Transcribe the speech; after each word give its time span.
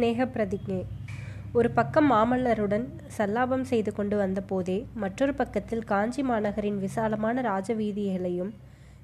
சிநேக 0.00 0.24
பிரதிஜை 0.34 0.78
ஒரு 1.54 1.68
பக்கம் 1.70 2.06
மாமல்லருடன் 2.10 2.84
சல்லாபம் 3.16 3.64
செய்து 3.64 3.90
கொண்டு 3.92 4.16
வந்த 4.16 4.40
போதே 4.40 4.76
மற்றொரு 4.94 5.32
பக்கத்தில் 5.34 5.82
காஞ்சி 5.84 6.22
மாநகரின் 6.22 6.78
விசாலமான 6.78 7.42
ராஜவீதிகளையும் 7.42 8.52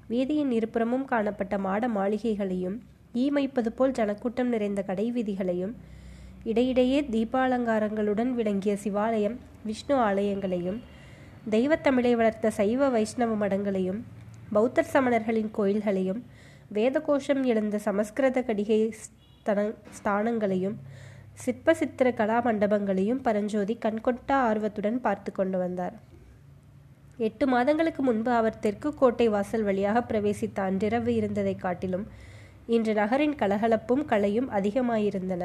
வீதியின் 0.09 0.51
இருபுறமும் 0.51 1.03
காணப்பட்ட 1.05 1.57
மாட 1.57 1.87
மாளிகைகளையும் 1.87 2.77
ஈமைப்பது 3.15 3.71
போல் 3.71 3.93
ஜனக்கூட்டம் 3.93 4.49
நிறைந்த 4.49 4.83
கடை 4.83 5.05
வீதிகளையும் 5.11 5.75
இடையிடையே 6.45 7.01
தீபாலங்காரங்களுடன் 7.09 8.31
விளங்கிய 8.33 8.75
சிவாலயம் 8.85 9.37
விஷ்ணு 9.65 9.95
ஆலயங்களையும் 9.99 10.79
தெய்வத்தமிழை 11.49 12.15
வளர்த்த 12.15 12.51
சைவ 12.51 12.89
வைஷ்ணவ 12.89 13.35
மடங்களையும் 13.35 14.01
பௌத்தர் 14.53 14.93
சமணர்களின் 14.93 15.53
கோயில்களையும் 15.53 16.23
வேதகோஷம் 16.73 17.43
எழுந்த 17.43 17.77
சமஸ்கிருத 17.79 18.41
கடிகை 18.41 18.81
ஸ்தானங்களையும் 19.99 20.77
சிற்ப 21.33 21.73
சித்திர 21.73 22.11
கலா 22.11 22.37
மண்டபங்களையும் 22.45 23.21
பரஞ்சோதி 23.21 23.77
கண்கொட்டா 23.85 24.35
ஆர்வத்துடன் 24.49 25.01
பார்த்து 25.01 25.31
கொண்டு 25.31 25.57
வந்தார். 25.57 25.95
எட்டு 27.17 27.47
மாதங்களுக்கு 27.47 28.03
முன்பு 28.03 28.31
அவர் 28.31 28.59
தெற்கு 28.59 28.93
கோட்டை 28.93 29.27
வாசல் 29.27 29.63
வழியாக 29.63 30.01
பிரவேசித்த 30.01 30.57
அன்றிரவு 30.61 31.15
இருந்ததை 31.15 31.55
காட்டிலும் 31.55 32.05
இன்று 32.67 32.93
நகரின் 32.93 33.35
கலகலப்பும் 33.35 34.05
கலையும் 34.05 34.49
அதிகமாயிருந்தன. 34.49 35.43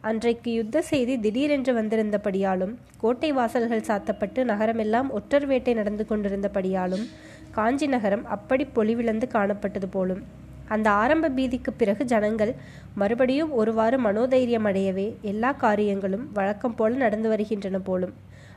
அன்றைக்கு 0.00 0.50
யுத்த 0.52 0.82
செய்தி 0.82 1.16
திடீரென்று 1.16 1.72
வந்திருந்தபடியாலும் 1.74 2.74
கோட்டை 2.98 3.32
வாசல்கள் 3.32 3.86
சாத்தப்பட்டு 3.88 4.44
நகரமெல்லாம் 4.44 5.08
ஒற்றர் 5.10 5.46
வேட்டை 5.46 5.74
நடந்து 5.74 6.06
கொண்டிருந்தபடியாலும் 6.10 7.04
காஞ்சி 7.50 7.86
நகரம் 7.86 8.24
அப்படி 8.26 8.64
பொலிவிழந்து 8.76 9.26
காணப்பட்டது 9.34 9.88
போலும் 9.90 10.22
அந்த 10.68 10.90
ஆரம்ப 10.90 11.28
பீதிக்கு 11.28 11.70
பிறகு 11.76 12.04
ஜனங்கள் 12.04 12.54
மறுபடியும் 12.94 13.52
ஒருவாறு 13.52 14.00
மனோதைரியம் 14.00 14.64
அடையவே 14.64 15.16
எல்லா 15.20 15.52
காரியங்களும் 15.52 16.32
வழக்கம் 16.32 16.74
போல 16.74 16.94
நடந்து 16.94 17.28
வருகின்றன 17.28 17.78
போலும். 17.78 18.12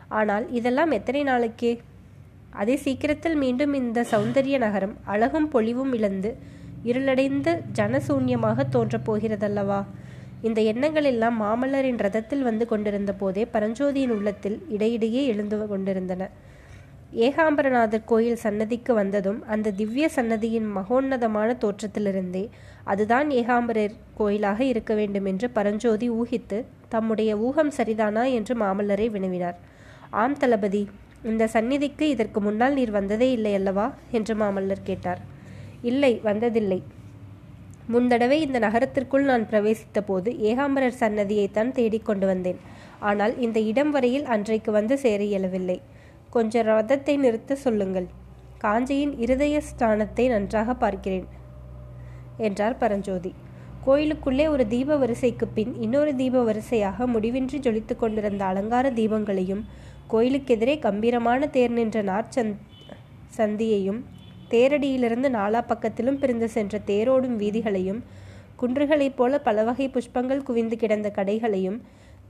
ஆனால் 0.07 0.51
இதெல்லாம் 0.51 0.91
எத்தனை 0.91 1.23
நாளைக்கே? 1.23 1.79
அதே 2.51 2.75
சீக்கிரத்தில் 2.75 3.35
மீண்டும் 3.35 3.73
இந்த 3.73 4.05
சௌந்தரிய 4.11 4.57
நகரம் 4.57 4.97
அழகும் 5.05 5.49
பொலிவும் 5.49 5.93
இழந்து 5.93 6.37
இருளடைந்து 6.83 7.61
ஜனசூன்யமாக 7.75 8.69
தோன்றப் 8.69 9.11
போகிறதல்லவா? 9.11 9.83
இந்த 10.41 10.61
எண்ணங்கள் 10.61 11.03
எல்லாம் 11.03 11.41
மாமல்லரின் 11.41 11.97
ரதத்தில் 11.97 12.41
வந்து 12.41 12.67
கொண்டிருந்த 12.67 13.13
போதே 13.13 13.47
பரஞ்சோதியின் 13.53 14.09
உள்ளத்தில் 14.09 14.65
இடையிடையே 14.69 15.25
எழுந்து 15.25 15.67
கொண்டிருந்தன. 15.67 16.29
ஏகாம்பரநாதர் 17.11 18.05
கோயில் 18.05 18.35
சன்னதிக்கு 18.35 18.93
வந்ததும் 18.93 19.43
அந்த 19.43 19.71
திவ்ய 19.71 20.09
சன்னதியின் 20.09 20.65
மகோன்னதமான 20.65 21.49
தோற்றத்திலிருந்தே 21.53 22.49
அதுதான் 22.83 23.29
ஏகாம்பரர் 23.29 23.95
கோயிலாக 24.15 24.63
இருக்க 24.63 24.93
வேண்டும் 24.93 25.25
என்று 25.25 25.49
பரஞ்சோதி 25.49 26.09
ஊகித்து 26.09 26.65
தம்முடைய 26.89 27.37
ஊகம் 27.37 27.71
சரிதானா 27.77 28.23
என்று 28.31 28.55
மாமல்லரை 28.55 29.07
வினவினார். 29.09 29.57
ஆம் 30.11 30.37
தளபதி 30.37 30.87
இந்த 31.23 31.47
சந்நிதிக்கு 31.47 32.09
இதற்கு 32.09 32.39
முன்னால் 32.41 32.73
நீர் 32.73 32.91
வந்ததே 32.91 33.31
இல்லை 33.31 33.53
அல்லவா? 33.53 33.93
என்று 34.11 34.35
மாமல்லர் 34.35 34.83
கேட்டார். 34.83 35.21
இல்லை 35.81 36.19
வந்ததில்லை. 36.23 36.81
முந்தடவை 37.89 38.41
இந்த 38.41 38.59
நகரத்திற்குள் 38.59 39.23
நான் 39.23 39.47
பிரவேசித்த 39.51 40.01
போது 40.01 40.31
ஏகாம்பரர் 40.39 40.99
சன்னதியைத்தான் 40.99 41.71
தேடிக்கொண்டு 41.71 42.27
வந்தேன். 42.27 42.59
ஆனால் 42.99 43.37
இந்த 43.37 43.59
இடம் 43.59 43.91
வரையில் 43.91 44.25
அன்றைக்கு 44.25 44.71
வந்து 44.71 44.97
சேர 44.97 45.23
இயலவில்லை. 45.23 45.81
கொஞ்சம் 46.29 46.67
ரதத்தை 46.67 47.15
நிறுத்த 47.17 47.55
சொல்லுங்கள். 47.55 48.07
காஞ்சியின் 48.57 49.13
இருதய 49.19 49.61
ஸ்தானத்தை 49.69 50.25
நன்றாக 50.27 50.73
பார்க்கிறேன் 50.73 51.27
என்றார் 52.37 52.77
பரஞ்சோதி. 52.77 53.31
கோயிலுக்குள்ளே 53.85 54.45
ஒரு 54.47 54.63
தீப 54.67 54.97
வரிசைக்கு 54.97 55.45
பின் 55.47 55.73
இன்னொரு 55.75 56.15
தீப 56.15 56.41
வரிசையாக 56.43 57.07
முடிவின்றி 57.07 57.57
ஜொலித்து 57.59 57.95
கொண்டிருந்த 57.95 58.43
அலங்கார 58.45 58.89
தீபங்களையும் 58.89 59.63
கோயிலுக்கெதிரே 60.11 60.75
கம்பீரமான 60.79 61.47
தேர் 61.47 61.71
நின்ற 61.71 62.01
நார்ச்சந் 62.01 62.51
சந்தியையும் 63.37 64.01
தேரடியிலிருந்து 64.49 65.29
நாலா 65.29 65.61
பக்கத்திலும் 65.67 66.19
பிரிந்து 66.19 66.47
சென்ற 66.49 66.77
தேரோடும் 66.85 67.37
வீதிகளையும் 67.37 68.01
குன்றுகளைப் 68.61 69.15
போல 69.15 69.39
பல 69.39 69.63
வகை 69.63 69.87
புஷ்பங்கள் 69.87 70.43
குவிந்து 70.43 70.75
கிடந்த 70.75 71.09
கடைகளையும் 71.15 71.79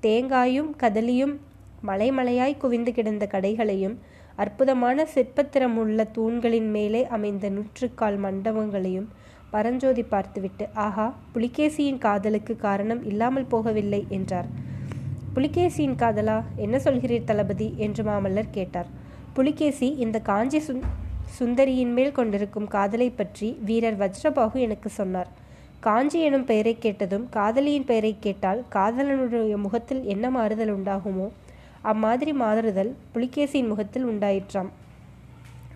தேங்காயும் 0.02 0.72
கதலியும் 0.78 1.36
மலைமலையாய் 1.84 2.58
குவிந்து 2.58 2.92
கிடந்த 2.92 3.26
கடைகளையும் 3.26 3.96
அற்புதமான 4.36 5.06
சிற்பத்திரமுள்ள 5.14 6.04
தூண்களின் 6.12 6.70
மேலே 6.72 7.02
அமைந்த 7.08 7.50
நூற்றுக்கால் 7.50 8.18
மண்டபங்களையும் 8.18 9.08
பரஞ்சோதி 9.50 10.04
பார்த்துவிட்டு 10.04 10.68
ஆஹா 10.74 11.06
புலிகேசியின் 11.34 11.98
காதலுக்கு 11.98 12.56
காரணம் 12.56 13.02
இல்லாமல் 13.04 13.50
போகவில்லை 13.52 14.08
என்றார். 14.10 14.50
புலிகேசியின் 15.34 15.96
காதலா? 15.96 16.38
என்ன 16.56 16.78
சொல்கிறீர் 16.78 17.24
தளபதி 17.24 17.74
என்று 17.78 18.04
மாமல்லர் 18.04 18.50
கேட்டார். 18.50 18.90
புலிகேசி 19.34 19.88
இந்த 19.96 20.20
காஞ்சி 20.20 20.60
சுந் 20.60 20.84
சுந்தரியின் 21.40 21.94
மேல் 21.94 22.12
கொண்டிருக்கும் 22.12 22.68
காதலை 22.68 23.10
பற்றி 23.10 23.58
வீரர் 23.62 23.98
வஜ்ரபாகு 23.98 24.56
எனக்கு 24.56 24.90
சொன்னார். 24.90 25.30
காஞ்சி 25.80 26.20
எனும் 26.20 26.46
பெயரை 26.46 26.78
கேட்டதும் 26.78 27.30
காதலியின் 27.30 27.86
பெயரை 27.86 28.20
கேட்டால் 28.20 28.64
காதலனுடைய 28.76 29.58
முகத்தில் 29.58 30.04
என்ன 30.06 30.30
மாறுதல் 30.30 30.74
உண்டாகுமோ 30.78 31.28
அம்மாதிரி 31.82 32.34
மாறுதல் 32.34 32.96
புலிகேசியின் 33.14 33.68
முகத்தில் 33.68 34.06
உண்டாயிற்றாம். 34.06 34.70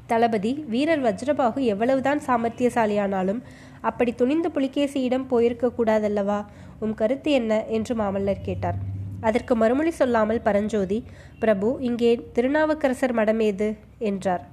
தளபதி 0.07 0.65
வீரர் 0.67 1.03
வஜ்ரபாகு 1.03 1.59
எவ்வளவுதான் 1.63 2.21
சாமர்த்தியசாலியானாலும் 2.27 3.41
அப்படி 3.81 4.13
துணிந்து 4.15 4.49
புலிகேசியிடம் 4.49 5.27
போயிருக்க 5.27 5.67
கூடாதல்லவா? 5.67 6.45
உம் 6.79 6.93
கருத்து 6.93 7.31
என்ன? 7.31 7.65
என்று 7.65 7.95
மாமல்லர் 7.95 8.41
கேட்டார். 8.41 8.75
அதற்கு 9.21 9.55
மறுமொழி 9.55 9.91
சொல்லாமல் 9.91 10.41
பரஞ்சோதி 10.41 11.05
பிரபு 11.39 11.77
இங்கே 11.79 12.25
திருநாவுக்கரசர் 12.33 13.13
மடம் 13.13 13.39
ஏது 13.39 13.77
என்றார். 13.97 14.43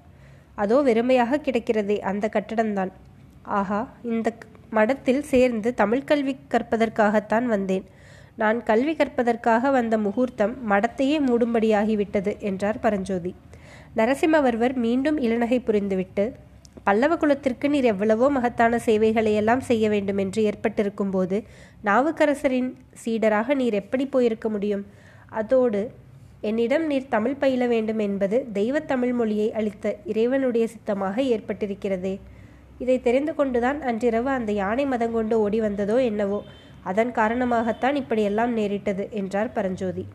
அதோ 0.55 0.83
வெறுமையாக 0.83 1.39
கிடக்கிறதே 1.39 1.99
அந்த 1.99 2.31
கட்டடம்தான். 2.33 2.93
ஆஹா 3.43 3.89
இந்த 4.03 4.33
மடத்தில் 4.71 5.23
சேர்ந்து 5.23 5.75
தமிழ் 5.75 6.05
கல்வி 6.05 6.37
கற்பதற்காகத்தான் 6.51 7.45
வந்தேன். 7.45 7.85
நான் 8.41 8.59
கல்வி 8.63 8.93
கற்பதற்காக 8.97 9.71
வந்த 9.71 9.95
முகூர்த்தம் 9.99 10.53
மடத்தையே 10.71 11.17
மூடும்படியாகிவிட்டது 11.29 12.33
என்றார் 12.49 12.79
பரஞ்சோதி. 12.81 13.33
நரசிம்மவர்வர் 13.97 14.75
மீண்டும் 14.85 15.19
இளநகை 15.19 15.59
புரிந்துவிட்டு 15.69 16.25
பல்லவ 16.85 17.13
குலத்திற்கு 17.17 17.67
நீர் 17.69 17.89
எவ்வளவோ 17.93 18.27
மகத்தான 18.29 18.79
சேவைகளையெல்லாம் 18.87 19.63
செய்ய 19.69 19.89
வேண்டும் 19.89 20.21
என்று 20.25 20.41
ஏற்பட்டிருக்கும் 20.43 21.11
போது 21.11 21.37
நாவுக்கரசரின் 21.85 22.71
சீடராக 23.03 23.55
நீர் 23.55 23.77
எப்படி 23.81 24.07
போயிருக்க 24.07 24.49
முடியும்? 24.49 24.85
அதோடு 25.41 25.81
என்னிடம் 26.41 26.87
நீர் 26.87 27.13
தமிழ் 27.15 27.39
பயில 27.39 27.63
வேண்டும் 27.67 27.99
என்பது 27.99 28.37
தெய்வ 28.53 28.79
தமிழ் 28.93 29.13
மொழியை 29.13 29.49
அளித்த 29.53 29.97
இறைவனுடைய 30.05 30.67
சித்தமாக 30.75 31.17
ஏற்பட்டிருக்கிறதே. 31.35 32.15
இதை 32.79 32.97
தெரிந்து 33.01 33.33
கொண்டுதான் 33.35 33.79
அன்றிரவு 33.83 34.31
அந்த 34.31 34.51
யானை 34.63 34.87
மதம் 34.87 35.15
கொண்டு 35.19 35.37
ஓடி 35.41 35.61
வந்ததோ 35.61 35.97
என்னவோ 36.03 36.41
அதன் 36.85 37.13
காரணமாகத்தான் 37.13 37.95
இப்படியெல்லாம் 37.95 38.53
நேரிட்டது 38.53 39.09
என்றார் 39.11 39.53
பரஞ்சோதி. 39.53 40.07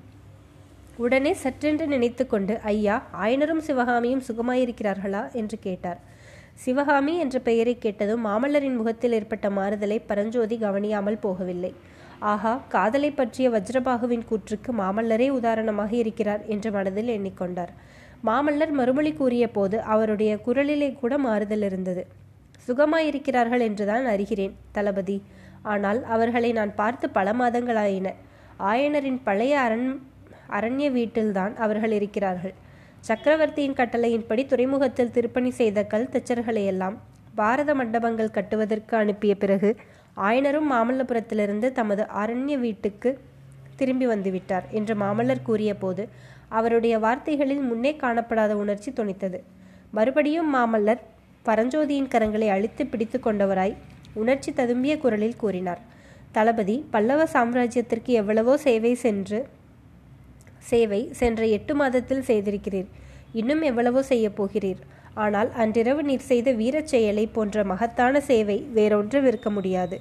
உடனே 0.97 1.35
சற்றென்று 1.43 1.85
நினைத்து 1.85 2.27
கொண்டு 2.27 2.59
ஐயா 2.59 3.03
ஆயனரும் 3.21 3.57
சிவகாமியும் 3.57 4.23
சுகமாயிருக்கிறார்களா? 4.27 5.31
என்று 5.31 5.59
கேட்டார். 5.59 5.99
சிவகாமி 6.53 7.17
என்ற 7.17 7.39
பெயரை 7.39 7.77
கேட்டதும் 7.77 8.25
மாமல்லரின் 8.25 8.75
முகத்தில் 8.75 9.11
ஏற்பட்ட 9.11 9.49
மாறுதலை 9.49 9.99
பரஞ்சோதி 9.99 10.57
கவனியாமல் 10.57 11.19
போகவில்லை. 11.23 11.73
ஆஹா 12.19 12.61
காதலை 12.69 13.11
பற்றிய 13.11 13.49
வஜ்ரபாகுவின் 13.49 14.25
கூற்றுக்கு 14.29 14.71
மாமல்லரே 14.77 15.29
உதாரணமாக 15.29 15.95
இருக்கிறார் 15.95 16.45
என்று 16.45 16.71
மனதில் 16.71 17.07
எண்ணிக்கொண்டார். 17.07 17.69
மாமல்லர் 18.25 18.71
மறுமொழி 18.71 19.13
கூறிய 19.13 19.47
போது 19.51 19.81
அவருடைய 19.81 20.39
குரலிலே 20.45 20.93
கூட 20.93 21.17
மாறுதல் 21.17 21.61
இருந்தது. 21.61 22.07
சுகமாயிருக்கிறார்கள் 22.67 23.59
என்றுதான் 23.59 24.05
அறிகிறேன் 24.05 24.51
தளபதி. 24.71 25.21
ஆனால் 25.63 25.99
அவர்களை 26.05 26.49
நான் 26.51 26.73
பார்த்து 26.75 27.05
பல 27.09 27.27
மாதங்களாயின. 27.33 28.07
ஆயனரின் 28.69 29.19
பழைய 29.23 29.53
அரண் 29.59 29.87
அரண்ய 30.49 30.87
வீட்டில்தான் 30.91 31.53
அவர்கள் 31.55 31.93
இருக்கிறார்கள். 31.99 32.53
சக்கரவர்த்தியின் 33.01 33.77
கட்டளையின்படி 33.79 34.43
துறைமுகத்தில் 34.45 35.11
திருப்பணி 35.11 35.51
செய்த 35.51 35.79
கல் 35.83 36.11
தச்சர்களையெல்லாம் 36.13 36.95
பாரத 37.35 37.71
மண்டபங்கள் 37.73 38.35
கட்டுவதற்கு 38.37 38.93
அனுப்பிய 38.97 39.33
பிறகு 39.35 39.69
ஆயனரும் 40.17 40.67
மாமல்லபுரத்திலிருந்து 40.71 41.67
தமது 41.71 42.03
அரண்ய 42.21 42.55
வீட்டுக்கு 42.57 43.11
திரும்பி 43.75 44.05
வந்துவிட்டார் 44.05 44.65
என்று 44.71 44.93
மாமல்லர் 44.95 45.41
கூறிய 45.41 45.71
போது 45.75 46.03
அவருடைய 46.49 46.95
வார்த்தைகளில் 46.99 47.63
முன்னே 47.63 47.91
காணப்படாத 47.95 48.53
உணர்ச்சி 48.53 48.89
துணித்தது 48.91 49.39
மறுபடியும் 49.91 50.51
மாமல்லர் 50.55 51.01
பரஞ்சோதியின் 51.45 52.11
கரங்களை 52.13 52.47
அழித்து 52.47 52.83
பிடித்து 52.85 53.17
கொண்டவராய் 53.19 53.75
உணர்ச்சி 54.21 54.51
ததும்பிய 54.59 54.93
குரலில் 55.03 55.41
கூறினார். 55.43 55.81
தளபதி 56.35 56.75
பல்லவ 56.93 57.21
சாம்ராஜ்யத்திற்கு 57.35 58.11
எவ்வளவோ 58.21 58.53
சேவை 58.67 58.93
சென்று 59.05 59.39
சேவை 60.69 60.99
சென்ற 61.19 61.41
எட்டு 61.57 61.73
மாதத்தில் 61.81 62.27
செய்திருக்கிறீர். 62.29 62.89
இன்னும் 63.39 63.63
எவ்வளவோ 63.69 64.01
செய்ய 64.11 64.25
போகிறீர். 64.39 64.81
ஆனால் 65.23 65.49
அன்றிரவு 65.61 66.01
நீர் 66.09 66.29
செய்த 66.31 66.49
வீரச் 66.59 66.91
செயலை 66.93 67.25
போன்ற 67.35 67.63
மகத்தான 67.71 68.21
சேவை 68.29 68.57
வேறொன்றும் 68.77 69.25
விற்க 69.25 69.49
முடியாது. 69.57 69.97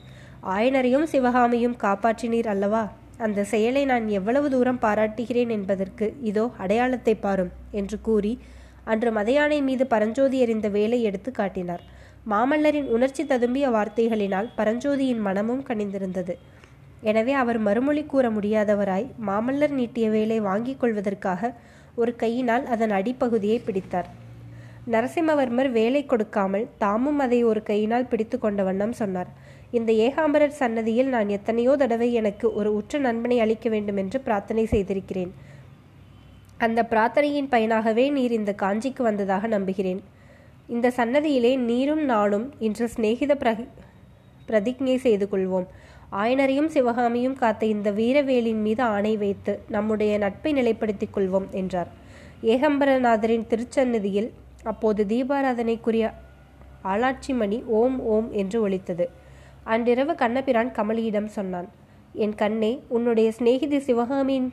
ஆயனரையும் 0.55 1.07
சிவகாமியும் 1.13 1.77
காப்பாற்றினீர் 1.85 2.51
அல்லவா? 2.53 2.85
அந்த 3.25 3.41
செயலை 3.53 3.83
நான் 3.91 4.07
எவ்வளவு 4.19 4.47
தூரம் 4.55 4.81
பாராட்டுகிறேன் 4.85 5.53
என்பதற்கு 5.57 6.07
இதோ 6.31 6.45
அடையாளத்தை 6.65 7.15
பாரும் 7.25 7.53
என்று 7.81 7.97
கூறி 8.09 8.33
அன்று 8.93 9.11
மதையானை 9.19 9.59
மீது 9.69 9.85
பரஞ்சோதி 9.93 10.37
எறிந்த 10.45 10.69
வேலை 10.77 10.99
எடுத்து 11.09 11.31
காட்டினார். 11.41 11.83
மாமல்லரின் 12.31 12.89
உணர்ச்சி 12.97 13.23
ததும்பிய 13.31 13.67
வார்த்தைகளினால் 13.77 14.49
பரஞ்சோதியின் 14.59 15.23
மனமும் 15.27 15.63
கனிந்திருந்தது. 15.69 16.35
எனவே 17.11 17.33
அவர் 17.43 17.59
மறுமொழி 17.67 18.03
கூற 18.13 18.27
முடியாதவராய் 18.31 19.07
மாமல்லர் 19.29 19.75
நீட்டிய 19.79 20.09
வேலை 20.11 20.37
வாங்கிக் 20.49 20.81
கொள்வதற்காக 20.83 21.51
ஒரு 22.01 22.13
கையினால் 22.23 22.65
அதன் 22.75 22.95
அடிப்பகுதியை 22.99 23.59
பிடித்தார். 23.65 24.09
நரசிம்மவர்மர் 24.93 25.71
வேலை 25.79 26.05
கொடுக்காமல் 26.13 26.69
தாமும் 26.85 27.21
அதை 27.27 27.41
ஒரு 27.51 27.61
கையினால் 27.71 28.09
பிடித்து 28.13 28.37
கொண்ட 28.39 28.63
வண்ணம் 28.69 28.97
சொன்னார். 29.01 29.31
இந்த 29.79 29.91
ஏகாம்பரர் 30.07 30.59
சன்னதியில் 30.63 31.13
நான் 31.17 31.29
எத்தனையோ 31.37 31.75
தடவை 31.83 32.09
எனக்கு 32.21 32.47
ஒரு 32.61 32.71
உற்ற 32.79 32.99
நண்பனை 33.09 33.37
அளிக்க 33.45 33.69
வேண்டும் 33.75 34.01
என்று 34.03 34.19
பிரார்த்தனை 34.27 34.65
செய்திருக்கிறேன். 34.73 35.33
அந்த 36.67 36.81
பிரார்த்தனையின் 36.91 37.53
பயனாகவே 37.55 38.05
நீர் 38.17 38.39
இந்த 38.41 38.53
காஞ்சிக்கு 38.65 39.03
வந்ததாக 39.11 39.47
நம்புகிறேன். 39.59 40.03
இந்த 40.75 40.93
சன்னதியிலே 40.97 41.57
நீரும் 41.57 42.05
நானும் 42.05 42.53
இன்று 42.59 42.89
சிநேகித 42.95 43.33
பிர 43.43 43.51
பிரதிஜை 44.49 44.97
செய்து 44.97 45.29
கொள்வோம். 45.33 45.67
ஆயனரையும் 46.13 46.67
சிவகாமியும் 46.67 47.35
காத்த 47.35 47.67
இந்த 47.67 47.89
வீரவேலின் 47.91 48.63
மீது 48.67 48.83
ஆணை 48.83 49.17
வைத்து 49.17 49.53
நம்முடைய 49.69 50.13
நட்பை 50.19 50.53
நிலைப்படுத்திக் 50.53 51.15
கொள்வோம் 51.15 51.49
என்றார். 51.51 51.91
ஏகம்பரநாதரின் 52.43 53.49
திருச்சன்னதியில் 53.51 54.31
அப்போது 54.65 55.03
தீபாராதனைக்குரிய 55.09 56.07
ஆளாட்சி 56.83 57.33
மணி 57.35 57.59
ஓம் 57.81 57.99
ஓம் 58.15 58.29
என்று 58.33 58.59
ஒலித்தது. 58.61 59.07
அன்றிரவு 59.65 60.15
கண்ணபிரான் 60.15 60.71
கமலியிடம் 60.79 61.31
சொன்னான் 61.37 61.69
என் 62.25 62.35
கண்ணே 62.35 62.73
உன்னுடைய 62.89 63.29
சிநேகிதி 63.33 63.79
சிவகாமியின் 63.79 64.49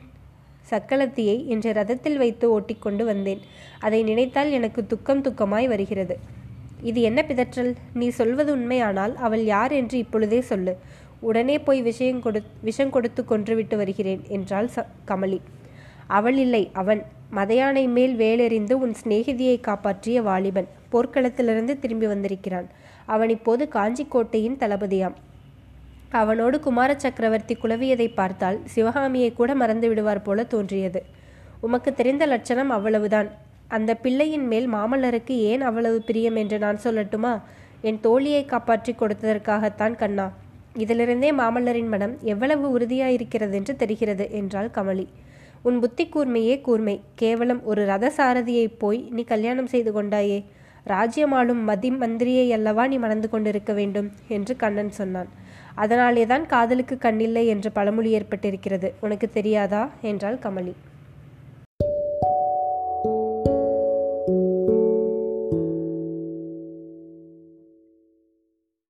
சக்கலத்தியை 0.70 1.46
என்ற 1.46 1.72
ரதத்தில் 1.72 2.16
வைத்து 2.16 2.50
ஓட்டிக்கொண்டு 2.50 3.04
வந்தேன். 3.04 3.40
அதை 3.80 4.02
நினைத்தால் 4.02 4.50
எனக்கு 4.50 4.86
துக்கம் 4.86 5.22
துக்கமாய் 5.22 5.66
வருகிறது. 5.66 6.18
இது 6.82 7.00
என்ன 7.00 7.24
பிதற்றல்? 7.28 7.74
நீ 7.94 8.08
சொல்வது 8.08 8.52
உண்மையானால் 8.52 9.16
அவள் 9.16 9.44
யார் 9.44 9.72
என்று 9.72 9.98
இப்பொழுதே 9.98 10.40
சொல்லு. 10.40 10.76
உடனே 11.20 11.58
போய் 11.58 11.82
விஷயம் 11.82 12.20
கொடு 12.20 12.42
விஷம் 12.62 12.90
கொடுத்து 12.90 13.24
கொன்றுவிட்டு 13.28 13.76
வருகிறேன் 13.76 14.22
என்றாள் 14.28 14.70
ச 14.76 14.84
கமலி. 15.06 15.40
அவள் 16.06 16.36
இல்லை 16.36 16.70
அவன். 16.72 17.02
மதையானை 17.34 17.88
மேல் 17.88 18.18
வேலெறிந்து 18.18 18.72
உன் 18.72 18.94
சிநேகிதியை 19.04 19.60
காப்பாற்றிய 19.60 20.22
வாலிபன். 20.22 20.68
போர்க்களத்திலிருந்து 20.92 21.78
திரும்பி 21.78 22.06
வந்திருக்கிறான். 22.06 22.68
அவன் 23.06 23.28
இப்போது 23.28 23.68
காஞ்சிக்கோட்டையின் 23.72 24.56
தளபதியாம். 24.58 25.14
அவனோடு 26.18 26.60
குமார 26.60 26.90
சக்கரவர்த்தி 26.94 27.54
குலவியதை 27.54 28.14
பார்த்தால் 28.14 28.58
சிவகாமியை 28.64 29.32
கூட 29.32 29.54
மறந்து 29.54 29.88
விடுவார் 29.88 30.22
போல 30.22 30.44
தோன்றியது. 30.44 31.02
உமக்கு 31.60 31.94
தெரிந்த 31.94 32.26
லட்சணம் 32.26 32.70
அவ்வளவுதான். 32.70 33.28
அந்த 33.68 33.94
பிள்ளையின் 33.94 34.46
மேல் 34.46 34.68
மாமல்லருக்கு 34.72 35.34
ஏன் 35.50 35.60
அவ்வளவு 35.60 36.02
பிரியம் 36.02 36.36
என்று 36.36 36.58
நான் 36.58 36.78
சொல்லட்டுமா? 36.84 37.40
என் 37.80 38.00
தோழியை 38.02 38.44
காப்பாற்றி 38.44 38.92
கொடுத்ததற்காகத்தான் 38.92 39.94
கண்ணா. 39.94 40.32
இதிலிருந்தே 40.74 41.30
மாமல்லரின் 41.32 41.88
மனம் 41.88 42.18
எவ்வளவு 42.22 42.78
உறுதியாயிருக்கிறது 42.78 43.52
என்று 43.52 43.76
தெரிகிறது 43.76 44.30
என்றாள் 44.30 44.70
கமலி. 44.74 45.06
உன் 45.62 45.78
புத்தி 45.80 46.04
கூர்மையே 46.06 46.60
கூர்மை. 46.60 47.00
கேவலம் 47.14 47.64
ஒரு 47.64 47.86
ரத 47.86 48.12
சாரதியை 48.16 48.66
போய் 48.78 49.08
நீ 49.10 49.24
கல்யாணம் 49.24 49.66
செய்து 49.66 50.02
கொண்டாயே. 50.02 50.44
ராஜ்யமாளும் 50.86 51.62
மதி 51.64 51.90
மந்திரியை 51.90 52.48
அல்லவா 52.50 52.86
நீ 52.86 52.98
மணந்து 52.98 53.28
கொண்டிருக்க 53.28 53.72
வேண்டும் 53.72 54.10
என்று 54.28 54.56
கண்ணன் 54.56 54.90
சொன்னான். 54.90 55.30
அதனாலேதான் 55.74 56.46
காதலுக்கு 56.46 56.98
கண்ணில்லை 57.00 57.46
என்று 57.46 57.72
பழமொழி 57.72 58.16
ஏற்பட்டிருக்கிறது. 58.16 58.92
உனக்கு 59.00 59.28
தெரியாதா? 59.28 59.90
என்றாள் 60.02 60.38
கமலி. 60.42 60.72